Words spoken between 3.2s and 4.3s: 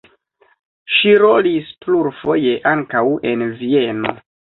en Vieno.